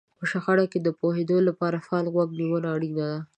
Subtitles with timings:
[0.17, 0.63] په شخړه
[0.99, 3.19] پوهېدو لپاره فعاله غوږ نيونه اړينه ده.